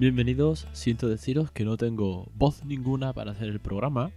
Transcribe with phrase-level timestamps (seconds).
[0.00, 4.10] Bienvenidos, siento deciros que no tengo voz ninguna para hacer el programa,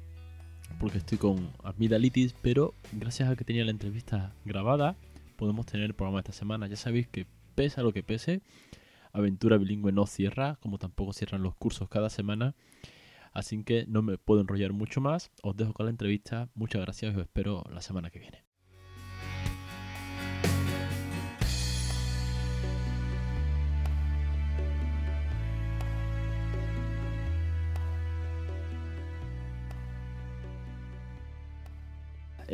[0.79, 4.95] porque estoy con amigdalitis, pero gracias a que tenía la entrevista grabada,
[5.35, 6.67] podemos tener el programa esta semana.
[6.67, 8.41] Ya sabéis que pese a lo que pese,
[9.11, 12.55] Aventura Bilingüe no cierra, como tampoco cierran los cursos cada semana.
[13.33, 15.31] Así que no me puedo enrollar mucho más.
[15.41, 16.47] Os dejo con la entrevista.
[16.55, 18.52] Muchas gracias y os espero la semana que viene.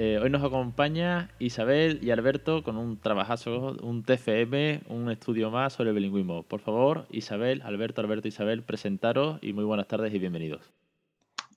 [0.01, 5.73] Eh, hoy nos acompaña Isabel y Alberto con un trabajazo, un TFM, un estudio más
[5.73, 6.43] sobre bilingüismo.
[6.43, 10.71] Por favor, Isabel, Alberto, Alberto, Isabel, presentaros y muy buenas tardes y bienvenidos.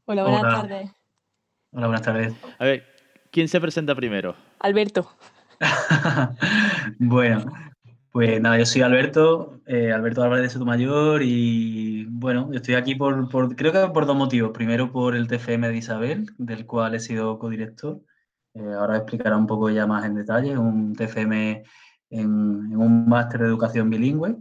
[0.06, 0.91] Hola, buenas tardes.
[1.70, 2.34] Hola, buenas tardes.
[2.59, 2.84] A ver,
[3.30, 4.34] ¿quién se presenta primero?
[4.59, 5.09] Alberto.
[6.99, 7.45] bueno,
[8.10, 13.29] pues nada, yo soy Alberto, eh, Alberto Álvarez de Sotomayor y bueno, estoy aquí por,
[13.29, 14.51] por, creo que por dos motivos.
[14.51, 18.01] Primero por el TFM de Isabel, del cual he sido codirector
[18.55, 21.63] eh, ahora explicará un poco ya más en detalle, un TFM
[22.11, 24.37] en, un máster de educación bilingüe.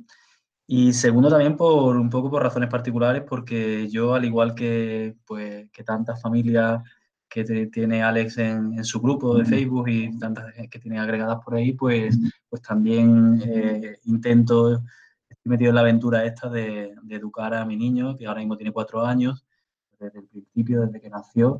[0.67, 5.69] Y segundo también por un poco por razones particulares, porque yo, al igual que, pues,
[5.71, 6.81] que tantas familias
[7.29, 11.73] que tiene Alex en, su grupo de Facebook y tantas que tiene agregadas por ahí,
[11.73, 12.17] pues,
[12.49, 14.81] pues también eh, intento,
[15.29, 18.57] estoy metido en la aventura esta de, de, educar a mi niño, que ahora mismo
[18.57, 19.45] tiene cuatro años,
[19.99, 21.59] desde el principio, desde que nació,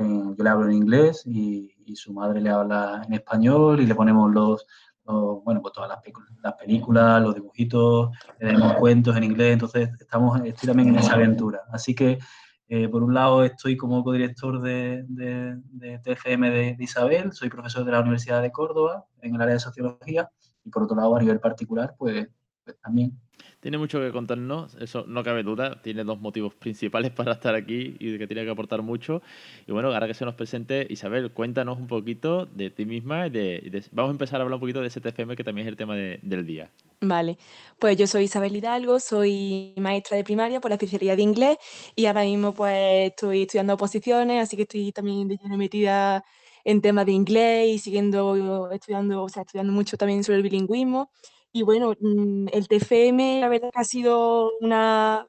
[0.00, 4.30] yo le hablo en inglés y, su madre le habla en español y le ponemos
[4.30, 4.64] los,
[5.04, 5.98] bueno, pues todas las,
[6.40, 11.14] las, películas, los dibujitos, le tenemos cuentos en inglés, entonces estamos, estoy también en esa
[11.14, 11.62] aventura.
[11.72, 12.20] Así que,
[12.68, 17.90] eh, por un lado, estoy como codirector de, de, TFM de, Isabel, soy profesor de
[17.90, 20.30] la Universidad de Córdoba en el área de Sociología,
[20.64, 22.28] y por otro lado, a nivel particular, pues,
[22.62, 23.18] pues también
[23.60, 25.80] tiene mucho que contarnos, eso no cabe duda.
[25.82, 29.22] Tiene dos motivos principales para estar aquí y de que tiene que aportar mucho.
[29.66, 33.30] Y bueno, ahora que se nos presente, Isabel, cuéntanos un poquito de ti misma y
[33.30, 35.76] de, vamos a empezar a hablar un poquito de ese TFM que también es el
[35.76, 36.70] tema del día.
[37.02, 37.38] Vale,
[37.78, 41.56] pues yo soy Isabel Hidalgo, soy maestra de primaria por la especialidad de inglés
[41.96, 46.22] y ahora mismo pues estoy estudiando oposiciones, así que estoy también metida
[46.62, 51.10] en temas de inglés y siguiendo estudiando, o sea, estudiando mucho también sobre el bilingüismo.
[51.52, 55.26] Y bueno, mm, el TFM, la verdad que ha sido una,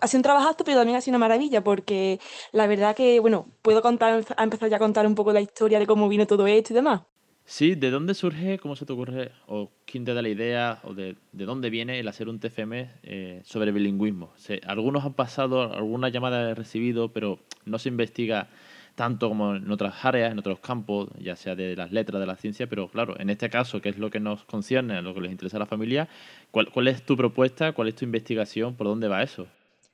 [0.00, 2.20] ha sido un trabajazo, pero también ha sido una maravilla, porque
[2.52, 5.86] la verdad que, bueno, puedo contar, empezar ya a contar un poco la historia de
[5.86, 7.02] cómo vino todo esto y demás.
[7.44, 10.92] Sí, ¿de dónde surge, cómo se te ocurre, o quién te da la idea, o
[10.92, 14.34] de, dónde viene el hacer un TFM eh, sobre bilingüismo?
[14.66, 18.50] algunos han pasado, alguna llamada he recibido, pero no se investiga
[18.98, 22.34] tanto como en otras áreas, en otros campos, ya sea de las letras, de la
[22.34, 25.30] ciencia, pero claro, en este caso, que es lo que nos concierne, lo que les
[25.30, 26.08] interesa a la familia,
[26.50, 29.46] ¿cuál, cuál es tu propuesta, cuál es tu investigación, por dónde va eso?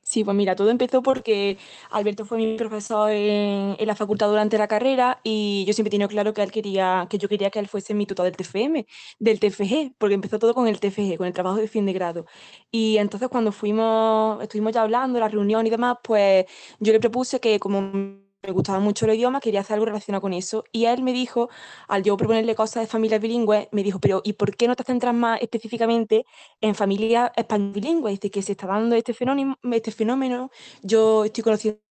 [0.02, 1.58] Sí, pues mira, todo empezó porque
[1.90, 6.08] Alberto fue mi profesor en, la facultad durante la carrera y yo siempre he tenido
[6.08, 8.86] claro que él quería, que yo quería que él fuese mi tutor del TFM,
[9.18, 12.26] del TFG, porque empezó todo con el TFG, con el trabajo de fin de grado.
[12.70, 16.46] Y entonces cuando fuimos, estuvimos ya hablando, la reunión y demás, pues
[16.80, 20.32] yo le propuse que como me gustaba mucho el idioma, quería hacer algo relacionado con
[20.32, 20.64] eso.
[20.72, 21.48] Y él me dijo,
[21.88, 24.84] al yo proponerle cosas de familias bilingües, me dijo, pero ¿y por qué no te
[24.84, 26.26] centras más específicamente
[26.60, 27.30] en familias
[27.72, 28.20] bilingües?
[28.20, 30.50] Dice que se está dando este fenómeno, este fenómeno,
[30.82, 31.83] yo estoy conociendo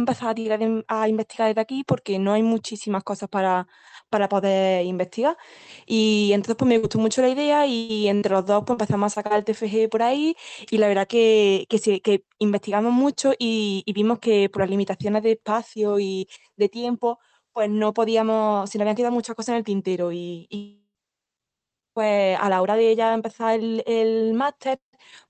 [0.00, 3.66] empezar a, tirar a investigar desde aquí porque no hay muchísimas cosas para,
[4.10, 5.36] para poder investigar.
[5.86, 9.14] Y entonces pues me gustó mucho la idea y entre los dos pues empezamos a
[9.22, 10.36] sacar el TFG por ahí
[10.70, 15.32] y la verdad que, que, que investigamos mucho y, vimos que por las limitaciones de
[15.32, 17.18] espacio y de tiempo
[17.52, 20.80] pues no podíamos, se nos habían quedado muchas cosas en el tintero y, y
[21.92, 24.80] pues a la hora de ya empezar el, el máster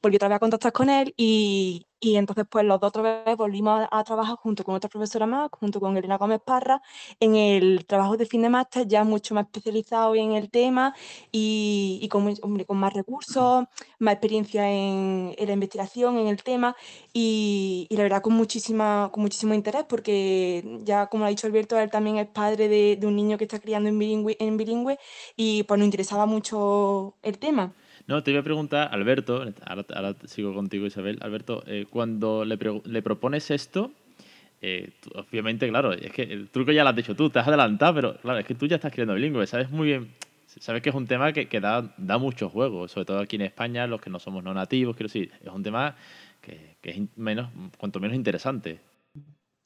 [0.02, 3.36] volví otra vez a contactar con él y, y entonces, pues los dos otra vez
[3.36, 6.80] volvimos a, trabajar junto con otra profesora más, junto con Elena Gómez Parra,
[7.20, 10.94] en el trabajo de fin de máster, ya mucho más especializado en el tema
[11.30, 13.66] y, con, con más recursos,
[13.98, 16.74] más experiencia en, la investigación, en el tema
[17.12, 21.90] y, la verdad con, muchísima, con muchísimo interés, porque ya como ha dicho Alberto, él
[21.90, 24.98] también es padre de, un niño que está criando en bilingüe, en bilingüe
[25.36, 27.74] y pues nos interesaba mucho el tema.
[28.10, 33.02] No, te iba a preguntar, Alberto, ahora, sigo contigo Isabel, Alberto, eh, cuando le, le,
[33.02, 33.92] propones esto,
[34.60, 37.94] eh, obviamente, claro, es que el truco ya lo has dicho tú, te has adelantado,
[37.94, 40.08] pero claro, es que tú ya estás creando bilingüe, sabes muy bien,
[40.44, 43.42] sabes que es un tema que, que da, da mucho juego, sobre todo aquí en
[43.42, 45.94] España, los que no somos no nativos, quiero decir, es un tema
[46.40, 47.48] que, que es menos,
[47.78, 48.80] cuanto menos interesante.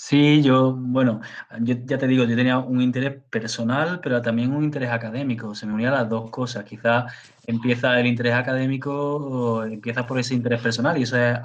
[0.07, 1.23] Sí, yo, bueno,
[1.63, 5.55] yo ya te digo, yo tenía un interés personal, pero también un interés académico.
[5.55, 6.65] Se me unían las dos cosas.
[6.65, 7.11] Quizás
[7.47, 11.39] empieza el interés académico, o empieza por ese interés personal, y eso es,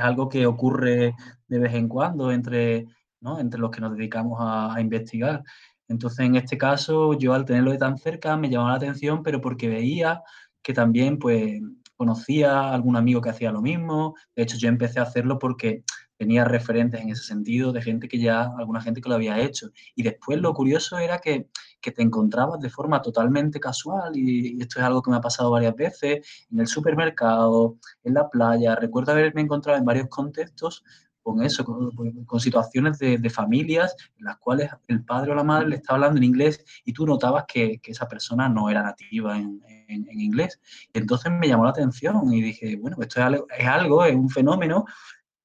[0.00, 1.14] algo que ocurre
[1.46, 2.86] de vez en cuando entre,
[3.20, 3.38] ¿no?
[3.38, 5.42] entre los que nos dedicamos a, a investigar.
[5.86, 9.42] Entonces, en este caso, yo al tenerlo de tan cerca me llamaba la atención, pero
[9.42, 10.22] porque veía
[10.62, 11.60] que también, pues,
[11.96, 14.14] conocía a algún amigo que hacía lo mismo.
[14.34, 15.84] De hecho, yo empecé a hacerlo porque
[16.16, 19.70] tenía referentes en ese sentido de gente que ya, alguna gente que lo había hecho.
[19.94, 21.48] Y después lo curioso era que,
[21.80, 25.50] que te encontrabas de forma totalmente casual, y, esto es algo que me ha pasado
[25.50, 28.74] varias veces, en el supermercado, en la playa.
[28.76, 30.82] Recuerdo haberme encontrado en varios contextos
[31.22, 31.90] con eso, con,
[32.24, 35.94] con situaciones de, de, familias en las cuales el padre o la madre le está
[35.94, 40.08] hablando en inglés y tú notabas que, que esa persona no era nativa en, en,
[40.08, 40.60] en, inglés.
[40.94, 44.30] Entonces me llamó la atención y dije, bueno, esto es algo, es, algo, es un
[44.30, 44.84] fenómeno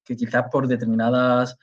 [0.04, 1.58] que quizás por determinadas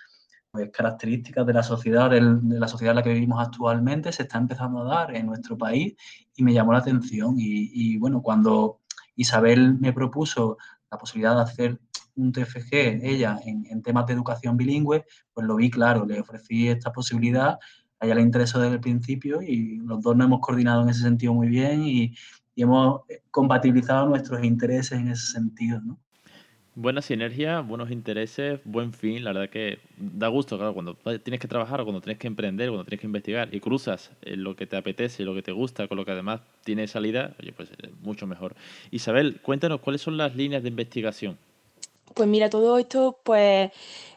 [0.51, 4.37] pues, características de la sociedad, de la sociedad en la que vivimos actualmente, se está
[4.37, 5.95] empezando a dar en nuestro país
[6.35, 7.35] y me llamó la atención.
[7.37, 8.79] Y, bueno, cuando
[9.15, 10.57] Isabel me propuso
[10.89, 11.79] la posibilidad de hacer
[12.15, 16.91] un TFG, ella, en, temas de educación bilingüe, pues lo vi claro, le ofrecí esta
[16.91, 17.59] posibilidad,
[17.99, 21.01] a ella le interesó desde el principio y los dos nos hemos coordinado en ese
[21.01, 22.15] sentido muy bien y,
[22.55, 25.99] y hemos compatibilizado nuestros intereses en ese sentido, ¿no?
[26.81, 29.25] Buena sinergia, buenos intereses, buen fin.
[29.25, 32.85] La verdad que da gusto, claro, cuando tienes que trabajar cuando tienes que emprender, cuando
[32.85, 36.05] tienes que investigar y cruzas lo que te apetece, lo que te gusta, con lo
[36.05, 37.69] que además tiene salida, oye, pues
[38.01, 38.55] mucho mejor.
[38.91, 41.37] Isabel, cuéntanos cuáles son las líneas de investigación.
[42.15, 43.71] Pues mira, todo esto, pues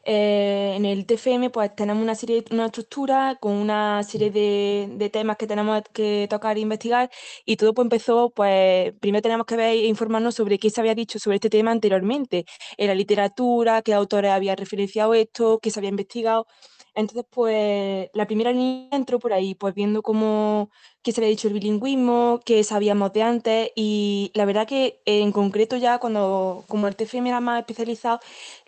[0.04, 5.10] eh, en el TFM pues tenemos una serie, una estructura con una serie de, de,
[5.10, 7.10] temas que tenemos que tocar e investigar
[7.44, 10.94] y todo pues empezó, pues primero tenemos que ver e informarnos sobre qué se había
[10.94, 12.44] dicho sobre este tema anteriormente,
[12.76, 16.46] en la literatura, qué autores habían referenciado esto, qué se había investigado.
[16.94, 20.70] Entonces, pues la primera línea entró por ahí, pues viendo cómo
[21.02, 25.32] qué se había dicho el bilingüismo, qué sabíamos de antes y la verdad que en
[25.32, 28.20] concreto ya cuando como el TFM era más especializado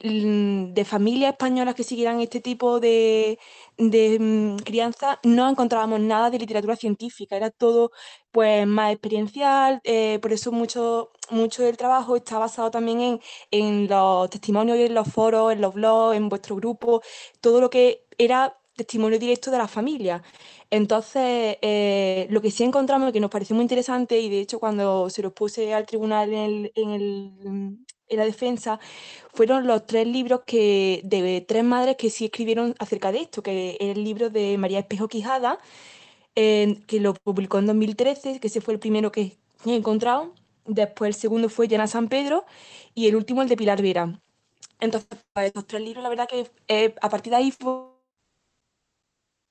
[0.02, 3.38] mm, de familias españolas que siguieran este tipo de,
[3.78, 7.90] de um, crianza no encontrábamos nada de literatura científica, era todo
[8.30, 13.88] pues más experiencial, eh, por eso mucho, mucho del trabajo está basado también en, en
[13.88, 17.02] los testimonios, en los foros, en los blogs, en vuestro grupo,
[17.40, 20.22] todo lo que era testimonio directo de la familia.
[20.70, 25.08] Entonces, eh, lo que sí encontramos que nos pareció muy interesante, y de hecho cuando
[25.10, 27.32] se los puse al tribunal en, el, en, el,
[28.08, 28.80] en la defensa,
[29.32, 33.76] fueron los tres libros que, de tres madres que sí escribieron acerca de esto, que
[33.80, 35.58] es el libro de María Espejo Quijada,
[36.36, 40.34] eh, que lo publicó en 2013, que ese fue el primero que he encontrado.
[40.66, 42.44] Después el segundo fue Llana San Pedro
[42.94, 44.20] y el último el de Pilar Vera.
[44.80, 47.93] Entonces, pues, estos tres libros, la verdad que eh, a partir de ahí fue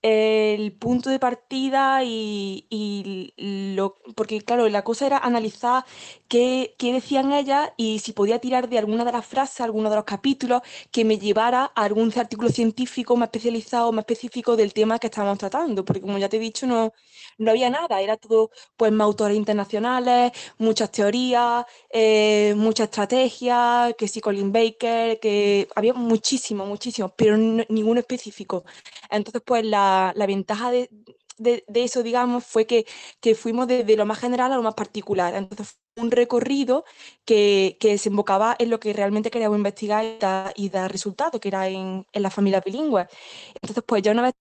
[0.03, 3.33] el punto de partida y,
[3.75, 5.85] lo porque claro la cosa era analizar
[6.27, 9.95] qué, qué, decían ellas y si podía tirar de alguna de las frases alguno de
[9.95, 10.61] los capítulos
[10.91, 15.37] que me llevara a algún artículo científico más especializado más específico del tema que estábamos
[15.37, 16.91] tratando porque como ya te he dicho no
[17.37, 24.07] no había nada era todo pues más autores internacionales muchas teorías eh, muchas estrategias que
[24.09, 28.63] sí Colin Baker que había muchísimo muchísimo pero no, ninguno específico.
[29.09, 30.89] Entonces pues la la, ventaja de,
[31.37, 32.85] de, eso, digamos, fue que,
[33.21, 35.33] que fuimos de, de, lo más general a lo más particular.
[35.35, 36.85] Entonces un recorrido
[37.25, 41.49] que, que desembocaba en lo que realmente queríamos investigar y, da, y dar resultados, que
[41.49, 43.07] era en, en la familia bilingüe.
[43.55, 44.33] Entonces, pues ya una vez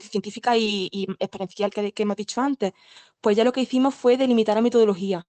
[0.00, 2.72] científica y, y experiencial que, hemos dicho antes,
[3.20, 5.26] pues ya lo que hicimos fue delimitar la metodología,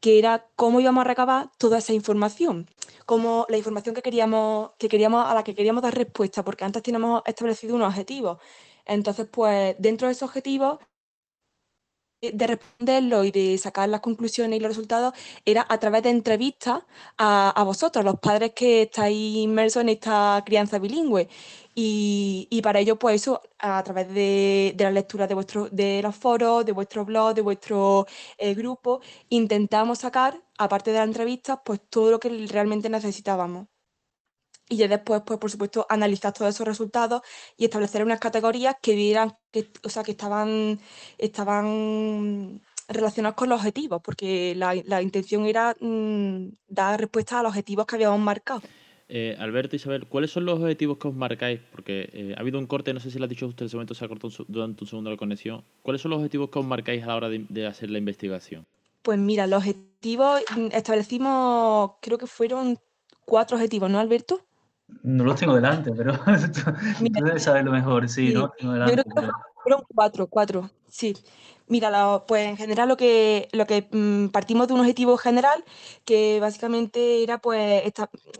[0.00, 2.68] que era cómo íbamos a recabar toda esa información,
[3.06, 6.82] como la información que queríamos, que queríamos, a la que queríamos dar respuesta, porque antes
[6.82, 8.38] teníamos establecido unos objetivos.
[8.86, 10.78] Entonces, pues dentro de esos objetivos
[12.32, 16.82] de responderlo y de sacar las conclusiones y los resultados era a través de entrevistas
[17.18, 21.28] a, a vosotros, los padres que estáis inmersos en esta crianza bilingüe.
[21.74, 26.02] Y, y, para ello, pues eso, a través de, de la lectura de, vuestro, de
[26.02, 28.06] los foros, de vuestro blog, de vuestro
[28.38, 33.66] eh, grupo, intentamos sacar, aparte de las entrevistas, pues todo lo que realmente necesitábamos.
[34.68, 37.20] Y ya después, pues por supuesto, analizar todos esos resultados
[37.56, 40.80] y establecer unas categorías que vieran, que, o sea, que estaban,
[41.18, 47.50] estaban relacionados con los objetivos, porque la, la intención era mmm, dar respuesta a los
[47.50, 48.62] objetivos que habíamos marcado.
[49.08, 51.60] Eh, Alberto, Isabel, ¿cuáles son los objetivos que os marcáis?
[51.72, 53.76] Porque eh, ha habido un corte, no sé si lo ha dicho usted, en ese
[53.76, 55.62] momento se ha cortado durante un segundo la conexión.
[55.82, 58.66] ¿Cuáles son los objetivos que os marcáis a la hora de, de hacer la investigación?
[59.02, 60.40] Pues mira, los objetivos
[60.72, 62.78] establecimos, creo que fueron
[63.26, 64.40] cuatro objetivos, ¿no, Alberto?
[65.04, 66.72] No los tengo delante, pero tú,
[67.22, 68.48] debes saber lo mejor, sí, ¿no?
[68.58, 69.32] Tengo delante, Yo creo que
[69.62, 71.14] fueron cuatro, cuatro, sí.
[71.66, 75.62] Mira, pues en general lo que, lo que mm, partimos de un objetivo general
[76.06, 77.82] que básicamente era pues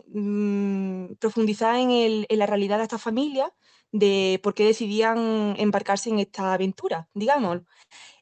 [0.07, 3.53] mm, profundizar en, el, en la realidad de esta familia,
[3.91, 7.61] de por qué decidían embarcarse en esta aventura, digamos.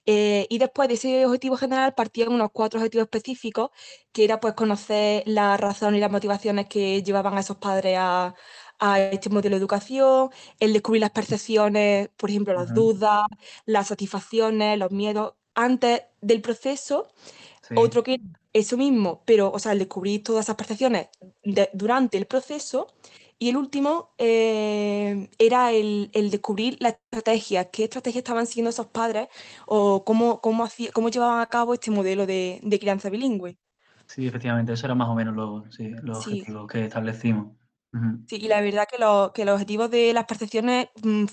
[0.05, 3.71] Eh, y después de ese objetivo general partían unos cuatro objetivos específicos,
[4.11, 8.35] que era pues conocer la razón y las motivaciones que llevaban a esos padres a,
[9.11, 10.29] este modelo de educación,
[10.59, 13.25] el descubrir las percepciones, por ejemplo, las dudas,
[13.65, 17.07] las satisfacciones, los miedos, antes del proceso.
[17.77, 18.19] Otro que
[18.51, 21.07] eso mismo, pero, o sea, el descubrir todas esas percepciones
[21.73, 22.87] durante el proceso
[23.43, 29.27] y el último eh, era el, descubrir la estrategia, qué estrategia estaban siguiendo esos padres
[29.65, 33.57] o cómo, cómo, cómo llevaban a cabo este modelo de, crianza bilingüe.
[34.05, 35.65] Sí, efectivamente, eso era más o menos lo,
[36.03, 37.47] los objetivos que establecimos.
[38.27, 38.95] Sí, y la verdad que,
[39.33, 41.25] que los objetivos de las percepciones mm,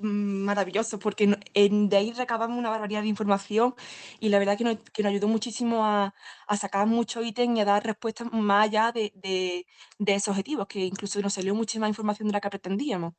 [0.00, 3.74] maravilloso, porque de ahí recabamos una barbaridad de información
[4.20, 6.14] y la verdad que nos, que nos ayudó muchísimo a,
[6.56, 9.66] sacar muchos ítems y a dar respuestas más allá de,
[10.06, 13.14] esos objetivos, que incluso nos salió más información de la que pretendíamos.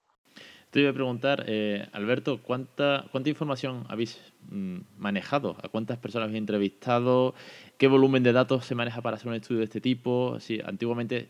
[0.72, 5.56] Te iba a preguntar, eh, Alberto, ¿cuánta, ¿cuánta información habéis mm, manejado?
[5.64, 7.34] ¿A cuántas personas habéis entrevistado?
[7.78, 10.38] ¿Qué volumen de datos se maneja para hacer un estudio de este tipo?
[10.42, 11.30] Sí, antiguamente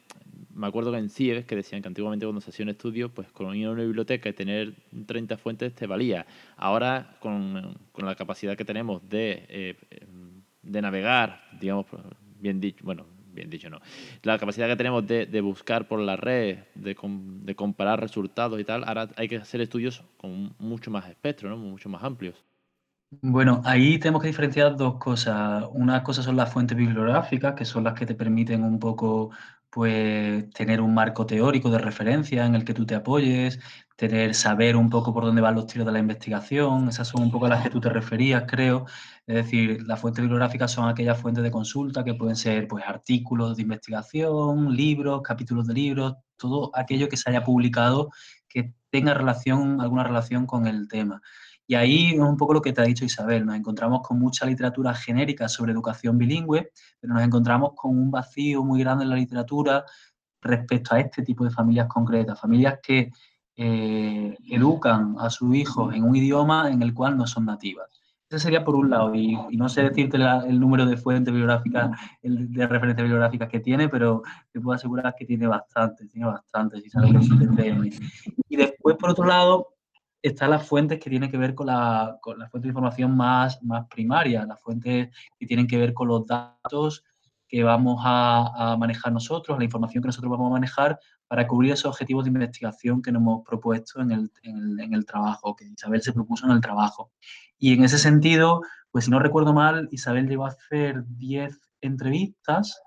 [0.55, 3.29] me acuerdo que en CIES que decían que antiguamente cuando se hacía un estudio, pues
[3.31, 4.74] con ir a una biblioteca y tener
[5.05, 6.25] 30 fuentes te valía.
[6.55, 9.75] Ahora, con, con la capacidad que tenemos de, eh,
[10.62, 11.85] de navegar, digamos,
[12.39, 13.81] bien dicho, bueno, bien dicho no,
[14.24, 18.63] la capacidad que tenemos de, de buscar por la red, de, de, comparar resultados y
[18.63, 21.57] tal, ahora hay que hacer estudios con mucho más espectro, ¿no?
[21.57, 22.43] mucho más amplios.
[23.21, 25.63] Bueno, ahí tenemos que diferenciar dos cosas.
[25.71, 29.31] Una cosa son las fuentes bibliográficas, que son las que te permiten un poco
[29.75, 33.60] pues tener un marco teórico de referencia en el que tú te apoyes,
[33.98, 37.32] tener, saber un poco por dónde van los tiros de la investigación, esas son un
[37.32, 38.86] poco las que tú te referías, creo.
[39.27, 43.58] Es decir, las fuentes bibliográficas son aquellas fuentes de consulta que pueden ser pues, artículos
[43.58, 48.12] de investigación, libros, capítulos de libros, todo aquello que se haya publicado
[48.48, 51.22] que tenga relación, alguna relación con el tema.
[51.67, 54.45] Y ahí es un poco lo que te ha dicho Isabel, nos encontramos con mucha
[54.45, 59.15] literatura genérica sobre educación bilingüe, pero nos encontramos con un vacío muy grande en la
[59.15, 59.84] literatura
[60.41, 63.12] respecto a este tipo de familias concretas, familias que
[63.57, 67.88] eh, educan a sus hijos en un idioma en el cual no son nativas.
[68.29, 71.91] Ese sería por un lado, y, no sé decirte el número de fuentes bibliográficas,
[72.22, 76.89] de referencias bibliográficas que tiene, pero te puedo asegurar que tiene bastante, tiene bastante, si
[78.50, 79.75] Y después, por otro lado,
[80.27, 83.86] están las fuentes que tienen que ver con la, con fuente de información más, más
[83.88, 87.03] primaria, las fuentes que tienen que ver con los datos
[87.48, 91.86] que vamos a, manejar nosotros, la información que nosotros vamos a manejar para cubrir esos
[91.86, 96.12] objetivos de investigación que nos hemos propuesto en el, en el, trabajo, que Isabel se
[96.12, 97.12] propuso en el trabajo.
[97.60, 102.82] Y en ese sentido, pues si no recuerdo mal, Isabel llegó a hacer 10 entrevistas,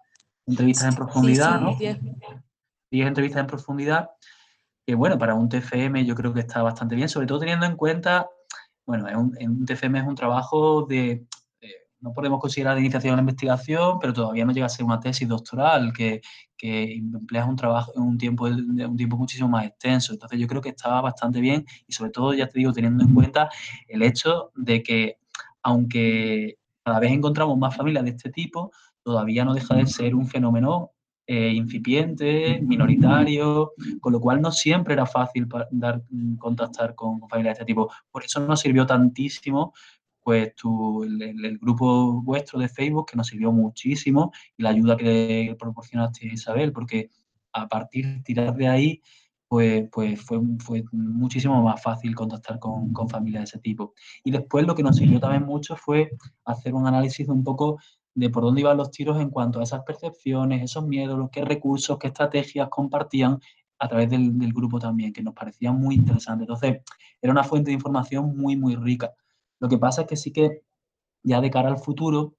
[0.44, 1.76] entrevistas en profundidad, ¿no?
[1.76, 4.10] 10 entrevistas en profundidad
[4.88, 7.76] que bueno, para un TFM yo creo que está bastante bien, sobre todo teniendo en
[7.76, 8.26] cuenta,
[8.86, 11.26] bueno, en un, TFM es un trabajo de,
[12.00, 14.98] no podemos considerar de iniciación a la investigación, pero todavía no llega a ser una
[14.98, 16.22] tesis doctoral, que,
[16.56, 20.14] que emplea un trabajo un tiempo, un tiempo muchísimo más extenso.
[20.14, 23.12] Entonces yo creo que estaba bastante bien y sobre todo, ya te digo, teniendo en
[23.12, 23.50] cuenta
[23.88, 25.18] el hecho de que
[25.62, 30.26] aunque cada vez encontramos más familias de este tipo, todavía no deja de ser un
[30.26, 30.92] fenómeno
[31.30, 37.58] eh, incipiente, minoritario, con lo cual no siempre era fácil dar, mm, contactar con, familias
[37.58, 37.90] de este tipo.
[38.10, 39.74] Por eso nos sirvió tantísimo
[40.22, 45.54] pues tu, el, grupo vuestro de Facebook, que nos sirvió muchísimo, y la ayuda que
[45.58, 47.10] proporcionaste Isabel, porque
[47.52, 49.02] a partir de tirar de ahí,
[49.48, 53.92] pues, pues fue, fue muchísimo más fácil contactar con, con familias de ese tipo.
[54.24, 56.10] Y después lo que nos sirvió también mucho fue
[56.46, 57.78] hacer un análisis de un poco
[58.18, 61.98] de por dónde iban los tiros en cuanto a esas percepciones, esos miedos, qué recursos,
[61.98, 63.38] qué estrategias compartían
[63.78, 66.42] a través del, grupo también, que nos parecía muy interesante.
[66.42, 66.82] Entonces,
[67.22, 69.12] era una fuente de información muy, muy rica.
[69.60, 70.62] Lo que pasa es que sí que
[71.22, 72.34] ya de cara al futuro,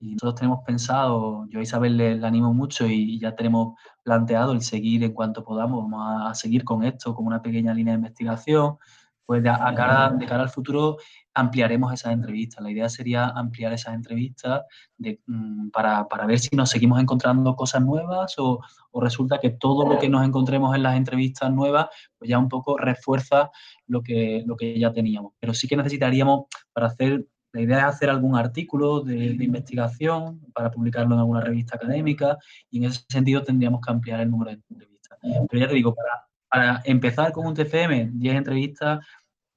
[0.00, 4.62] y nosotros tenemos pensado, yo a Isabel le, animo mucho y, ya tenemos planteado el
[4.62, 8.78] seguir en cuanto podamos, vamos a, seguir con esto como una pequeña línea de investigación,
[9.26, 10.96] pues de, a cara, de cara al futuro
[11.34, 12.62] ampliaremos esas entrevistas.
[12.62, 14.62] La idea sería ampliar esas entrevistas
[14.98, 18.60] mm, para, ver si nos seguimos encontrando cosas nuevas o,
[18.94, 21.86] resulta que todo lo que nos encontremos en las entrevistas nuevas
[22.18, 23.50] pues ya un poco refuerza
[23.86, 25.32] lo que, lo que ya teníamos.
[25.40, 30.40] Pero sí que necesitaríamos para hacer, la idea es hacer algún artículo de, de investigación
[30.54, 32.36] para publicarlo en alguna revista académica
[32.70, 35.18] y en ese sentido tendríamos que ampliar el número de entrevistas.
[35.22, 39.00] Pero ya te digo, para, para empezar con un TFM, 10 entrevistas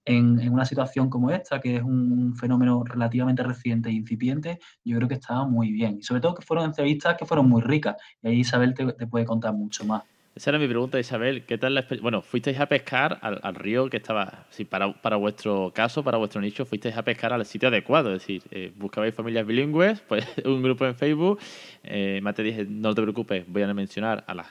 [0.05, 4.97] en, en, una situación como esta, que es un fenómeno relativamente reciente e incipiente, yo
[4.97, 5.97] creo que estaba muy bien.
[5.99, 7.95] Y sobre todo que fueron entrevistas que fueron muy ricas.
[8.21, 10.03] Y ahí Isabel te, te puede contar mucho más.
[10.35, 11.45] Esa era mi pregunta, Isabel.
[11.45, 15.15] ¿Qué tal la Bueno, fuisteis a pescar al, al río que estaba, sí, para, para,
[15.15, 18.13] vuestro caso, para vuestro nicho, fuisteis a pescar al sitio adecuado.
[18.13, 21.39] Es decir, eh, buscabais familias bilingües, pues un grupo en Facebook.
[21.85, 24.47] Eh, más te dije, no te preocupes, voy a mencionar a las.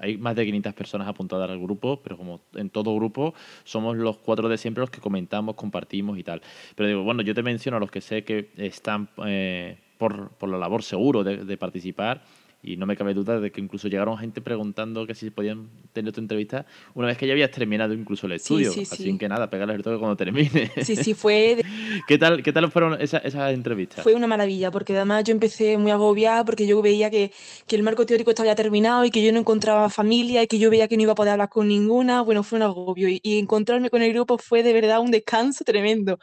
[0.00, 4.18] hay más de 500 personas apuntadas al grupo, pero como en todo grupo, somos los
[4.18, 6.42] cuatro de siempre los que comentamos, compartimos y tal.
[6.76, 10.48] Pero digo, bueno, yo te menciono a los que sé que están eh, por, por,
[10.48, 12.22] la labor seguro de, de participar
[12.64, 16.12] y no me cabe duda de que incluso llegaron gente preguntando que si podían tener
[16.12, 18.72] tu entrevista una vez que ya habías terminado incluso el estudio.
[18.72, 20.72] Sí, sí, Así que nada, pégale el toque cuando termine.
[20.82, 21.62] Sí, sí, fue...
[22.08, 24.02] ¿Qué, tal, ¿Qué tal fueron esas, esas entrevistas?
[24.02, 27.32] Fue una maravilla, porque además yo empecé muy agobiada porque yo veía que,
[27.66, 30.58] que, el marco teórico estaba ya terminado y que yo no encontraba familia y que
[30.58, 32.22] yo veía que no iba a poder hablar con ninguna.
[32.22, 35.64] Bueno, fue un agobio y, y encontrarme con el grupo fue de verdad un descanso
[35.64, 36.18] tremendo.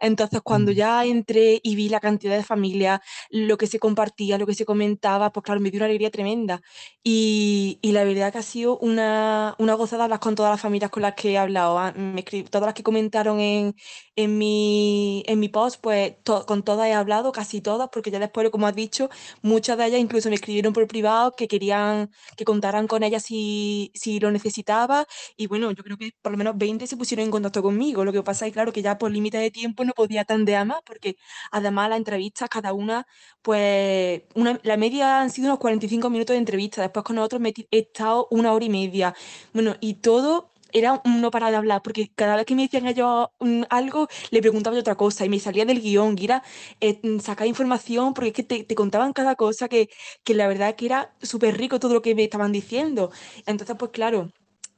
[0.00, 0.74] Entonces, cuando mm.
[0.74, 4.64] ya entré y vi la cantidad de familias, lo que se compartía, lo que se
[4.64, 6.60] comentaba, pues claro, me dio una alegría tremenda.
[7.02, 10.90] Y, y la verdad que ha sido una, una, gozada hablar con todas las familias
[10.90, 11.78] con las que he hablado.
[11.78, 13.74] Ah, me todas las que comentaron en,
[14.16, 16.14] en, mi, en mi post, pues
[16.46, 19.10] con todas he hablado, casi todas, porque ya después, como has dicho,
[19.42, 23.90] muchas de ellas incluso me escribieron por privado que querían que contaran con ellas si,
[23.94, 25.06] si lo necesitaba.
[25.36, 28.04] Y bueno, yo creo que por lo menos 20 se pusieron en contacto conmigo.
[28.04, 30.80] Lo que pasa es, claro, que ya por límite de tiempo no podía tandear más,
[30.84, 31.16] porque
[31.50, 33.06] además las entrevistas, cada una,
[33.42, 37.78] pues una, la media han sido unos 45 minutos de entrevista, después con nosotros he
[37.78, 39.14] estado una hora y media.
[39.52, 43.28] Bueno, y todo era no parar de hablar, porque cada vez que me decían ellos
[43.70, 46.42] algo, le preguntaba otra cosa y me salía del guion y era
[46.80, 49.88] eh, sacar información, porque es que te, te contaban cada cosa que,
[50.24, 53.10] que la verdad que era súper rico todo lo que me estaban diciendo.
[53.46, 54.32] Entonces, pues claro,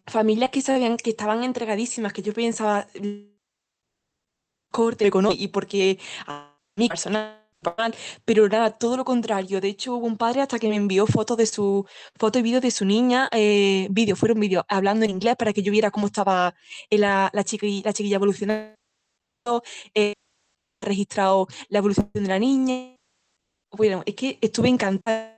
[0.07, 2.89] familias que sabían que estaban entregadísimas, que yo pensaba
[4.71, 7.46] corte y porque a mi persona
[8.25, 9.61] pero nada, todo lo contrario.
[9.61, 11.87] De hecho, hubo un padre hasta que me envió fotos de su
[12.19, 15.73] foto y vídeo de su niña, eh, fueron vídeos hablando en inglés para que yo
[15.73, 16.55] viera cómo estaba
[16.91, 18.77] la, la, chiqui, la chiquilla evolucionando,
[19.95, 20.15] eh,
[20.83, 22.97] registrado la evolución de la niña.
[23.73, 25.36] Bueno, es que estuve encantada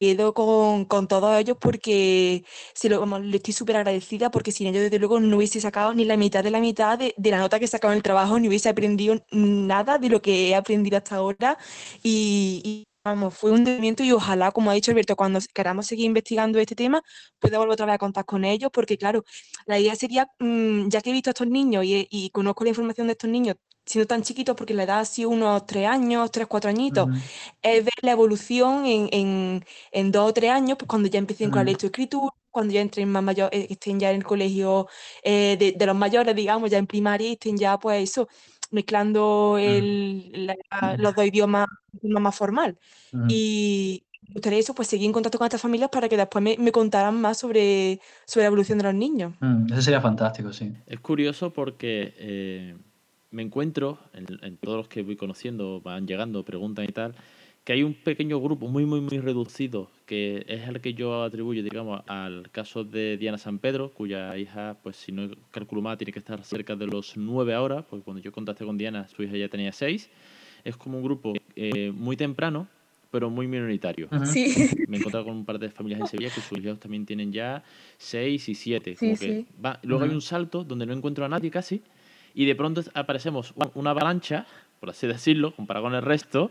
[0.00, 4.66] quedo con, con, todos ellos porque se lo, vamos, le estoy súper agradecida porque sin
[4.68, 7.38] ellos desde luego no hubiese sacado ni la mitad de la mitad de, de, la
[7.38, 10.54] nota que he sacado en el trabajo, ni hubiese aprendido nada de lo que he
[10.54, 11.58] aprendido hasta ahora.
[12.02, 16.58] Y, vamos, fue un descubrimiento y ojalá, como ha dicho Alberto, cuando queramos seguir investigando
[16.58, 17.02] este tema,
[17.38, 19.24] pueda volver otra vez a contar con ellos porque claro,
[19.66, 22.70] la idea sería, mmm, ya que he visto a estos niños y, y conozco la
[22.70, 26.30] información de estos niños siendo tan chiquitos, porque la edad ha sido unos tres años,
[26.30, 27.22] tres, cuatro añitos, uh -huh.
[27.62, 31.48] es ver la evolución en, en, en, dos o tres años, pues cuando ya empiecen
[31.48, 31.52] uh -huh.
[31.54, 34.88] con la lectoescritura, cuando ya entren más mayor, eh, estén ya en el colegio
[35.22, 38.28] eh, de, de, los mayores, digamos, ya en primaria, estén ya, pues eso,
[38.70, 42.78] mezclando el, la, los dos idiomas de forma más formal.
[43.28, 46.56] Y me gustaría eso, pues seguir en contacto con estas familias para que después me,
[46.58, 49.34] me contaran más sobre, sobre la evolución de los niños.
[49.40, 50.72] Mm, eso sería fantástico, sí.
[50.86, 52.14] Es curioso porque...
[52.18, 52.74] Eh
[53.30, 57.14] me encuentro, en, en, todos los que voy conociendo, van llegando, preguntan y tal,
[57.64, 61.62] que hay un pequeño grupo muy, muy, muy reducido, que es el que yo atribuyo,
[61.62, 66.12] digamos, al caso de Diana San Pedro, cuya hija, pues si no calculo mal, tiene
[66.12, 69.36] que estar cerca de los nueve ahora, porque cuando yo contacté con Diana, su hija
[69.36, 70.10] ya tenía seis.
[70.64, 72.66] Es como un grupo eh, muy temprano,
[73.10, 74.08] pero muy minoritario.
[74.24, 74.54] Sí.
[74.88, 77.32] Me he encontrado con un par de familias en Sevilla que sus hijos también tienen
[77.32, 77.62] ya
[77.98, 78.96] seis y siete.
[78.96, 79.26] Sí, como sí.
[79.26, 79.78] que va.
[79.82, 80.10] Luego uh -huh.
[80.10, 81.82] hay un salto donde no encuentro a nadie casi,
[82.34, 84.46] y de pronto aparecemos una avalancha,
[84.78, 86.50] por así decirlo, comparado con el resto,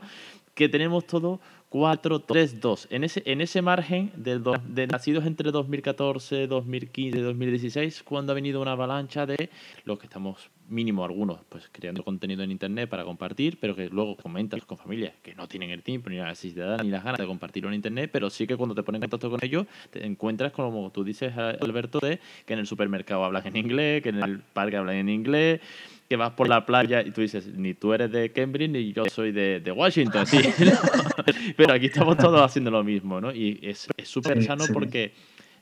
[0.59, 2.87] que tenemos todo 4, 3, 2.
[2.91, 8.35] En ese, en ese margen de, do, de nacidos entre 2014, 2015, 2016, cuando ha
[8.35, 9.49] venido una avalancha de
[9.85, 14.17] los que estamos mínimo algunos, pues creando contenido en internet para compartir, pero que luego
[14.17, 17.25] comentas con familias que no tienen el tiempo, ni la necesidad, ni las ganas de
[17.25, 20.51] compartirlo en internet, pero sí que cuando te pones en contacto con ellos, te encuentras
[20.51, 24.39] como tú dices, Alberto, de que en el supermercado hablan en inglés, que en el
[24.39, 25.61] parque hablan en inglés,
[26.09, 29.05] que vas por la playa y tú dices, ni tú eres de Cambridge ni yo
[29.05, 30.39] soy de, de Washington, sí.
[31.57, 33.31] pero aquí estamos todos haciendo lo mismo, ¿no?
[33.31, 34.73] Y es súper sano sí.
[34.73, 35.13] porque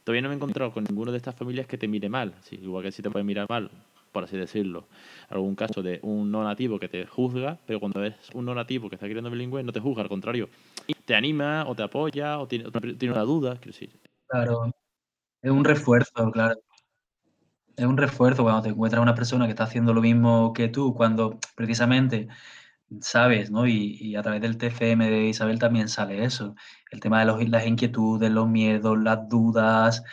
[0.05, 2.57] todavía no me he encontrado con ninguno de estas familias que te mire mal, sí,
[2.62, 3.69] igual que si te puede mirar mal,
[4.13, 4.88] por así decirlo,
[5.27, 8.88] algún caso de un no nativo que te juzga, pero cuando es un no nativo
[8.88, 10.47] que está criando bilingüe, no te juzga, al contrario,
[11.03, 13.99] te anima o te apoya o tiene, o tiene una duda, quiero decir.
[14.27, 14.71] Claro,
[15.41, 16.57] es un refuerzo, claro.
[17.77, 20.95] Es un refuerzo cuando te encuentras una persona que está haciendo lo mismo que tú,
[20.95, 22.27] cuando precisamente
[23.01, 23.67] sabes, ¿no?
[23.67, 26.55] Y, a través del TFM de Isabel también sale eso.
[26.91, 30.03] El tema de los, las inquietudes, los miedos, las dudas,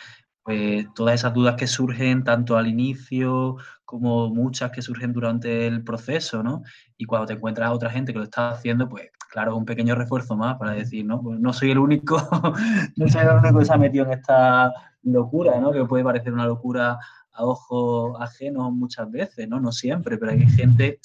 [0.43, 5.83] pues todas esas dudas que surgen tanto al inicio como muchas que surgen durante el
[5.83, 6.61] proceso, ¿no?
[6.97, 9.95] Y cuando te encuentras a otra gente que lo está haciendo, pues claro, un pequeño
[9.95, 11.19] refuerzo más para decir, ¿no?
[11.21, 12.17] Pues no soy el único,
[12.95, 14.71] no soy el único que se ha metido en esta
[15.03, 15.71] locura, ¿no?
[15.71, 16.97] Que puede parecer una locura
[17.35, 19.59] a ojos ajenos muchas veces, ¿no?
[19.59, 20.99] No siempre, pero hay gente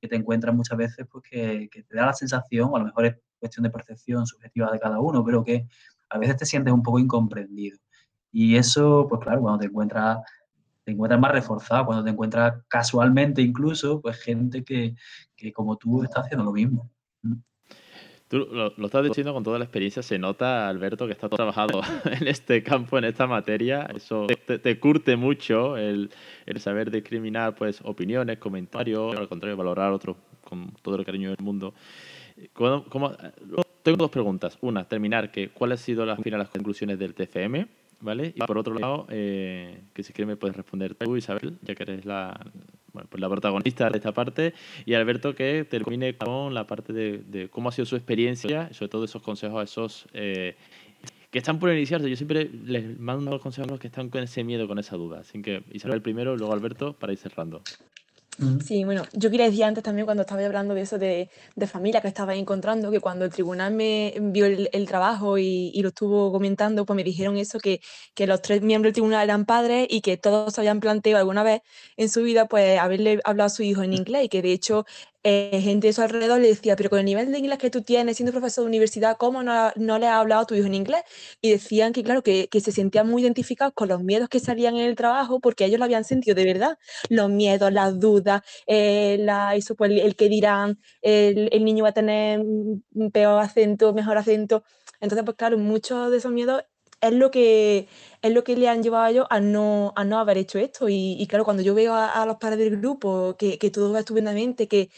[0.00, 3.16] que te encuentras muchas veces pues, que, te da la sensación, a lo mejor es
[3.38, 5.66] cuestión de percepción subjetiva de cada uno, pero que
[6.10, 7.78] a veces te sientes un poco incomprendido.
[8.32, 10.18] Y eso, pues claro, cuando te encuentras,
[10.84, 14.94] te encuentras más reforzado, cuando te encuentras casualmente incluso, pues gente que,
[15.36, 16.90] que como tú está haciendo lo mismo.
[18.28, 22.26] Tú lo, estás diciendo con toda la experiencia, se nota, Alberto, que está trabajado en
[22.26, 23.88] este campo, en esta materia.
[23.94, 26.10] Eso te, curte mucho el,
[26.56, 31.72] saber discriminar pues, opiniones, comentarios, al contrario, valorar otros con todo el cariño del mundo.
[33.82, 34.58] tengo dos preguntas.
[34.60, 37.68] Una, terminar, que ¿cuáles han sido las, las conclusiones del TFM?
[38.00, 38.32] ¿Vale?
[38.34, 41.82] Y por otro lado, eh, que si quieres me puedes responder tú, Isabel, ya que
[41.82, 42.38] eres la,
[42.92, 44.52] bueno, pues la protagonista de esta parte,
[44.84, 49.04] y Alberto que termine con la parte de, cómo ha sido su experiencia, sobre todo
[49.04, 50.56] esos consejos esos eh,
[51.30, 52.08] que están por iniciarse.
[52.08, 54.96] Yo siempre les mando los consejos a los que están con ese miedo, con esa
[54.96, 55.20] duda.
[55.20, 57.62] Así que Isabel primero, luego Alberto, para ir cerrando.
[58.66, 62.02] Sí, bueno, yo quería decir antes también cuando estaba hablando de eso de, de familia
[62.02, 65.88] que estaba encontrando, que cuando el tribunal me vio el, el trabajo y, y, lo
[65.88, 67.80] estuvo comentando, pues me dijeron eso, que,
[68.14, 71.62] que, los tres miembros del tribunal eran padres y que todos habían planteado alguna vez
[71.96, 74.84] en su vida pues haberle hablado a su hijo en inglés y que de hecho
[75.28, 77.82] eh, gente de su alrededor le decía, pero con el nivel de inglés que tú
[77.82, 80.74] tienes siendo profesor de universidad, ¿cómo no, no le has hablado a tu hijo en
[80.74, 81.02] inglés?
[81.40, 84.76] Y decían que, claro, que, que, se sentían muy identificados con los miedos que salían
[84.76, 86.78] en el trabajo porque ellos lo habían sentido de verdad.
[87.08, 89.18] Los miedos, las dudas, eh,
[89.76, 94.62] pues, el, que dirán, el, el, niño va a tener un peor acento, mejor acento.
[95.00, 96.62] Entonces, pues claro, muchos de esos miedos
[97.00, 97.88] es lo que
[98.22, 100.88] es lo que le han llevado a ellos a no, a no haber hecho esto.
[100.88, 104.68] Y, claro, cuando yo veo a, los padres del grupo, que, que, todo va estupendamente,
[104.68, 104.90] que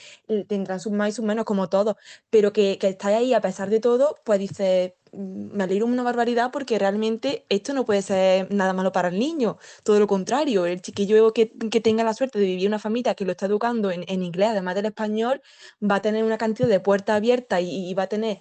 [0.48, 1.96] tendrán sus más y sus menos como todos,
[2.30, 6.02] pero que, que está ahí a pesar de todo, pues dice mm, me alegro una
[6.02, 10.66] barbaridad porque realmente esto no puede ser nada malo para el niño, todo lo contrario,
[10.66, 13.90] el chiquillo que, que tenga la suerte de vivir una familia que lo está educando
[13.90, 15.42] en, en, inglés, además del español,
[15.82, 18.40] va a tener una cantidad de puertas abiertas y va a tener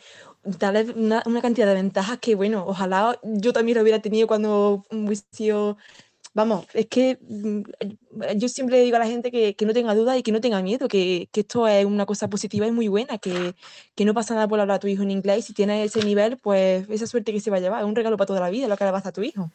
[0.59, 4.85] tal una, una, cantidad de ventajas que, bueno, ojalá yo también lo hubiera tenido cuando
[4.91, 5.75] hubiese
[6.37, 7.61] Vamos, es que mm,
[8.35, 10.61] yo siempre digo a la gente que, que no tenga dudas y que no tenga
[10.61, 13.55] miedo, que, que, esto es una cosa positiva y muy buena, que,
[13.95, 16.37] que no pasa nada por hablar a tu hijo en inglés si tienes ese nivel,
[16.37, 18.67] pues esa suerte que se va a llevar, es un regalo para toda la vida
[18.67, 19.49] lo que le vas a tu hijo.